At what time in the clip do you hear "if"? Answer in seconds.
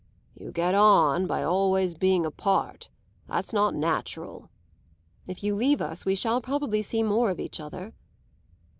5.27-5.43